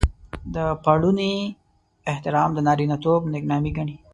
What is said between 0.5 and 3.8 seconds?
د پړوني احترام د نارينه توب نېکنامي